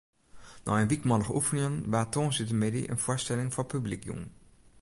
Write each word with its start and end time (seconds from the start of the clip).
Nei 0.65 0.79
in 0.81 0.91
wykmannich 0.91 1.33
oefenjen 1.37 1.75
waard 1.91 2.11
tongersdeitemiddei 2.13 2.83
in 2.91 3.03
foarstelling 3.03 3.53
foar 3.53 3.69
publyk 3.71 4.03
jûn. 4.09 4.23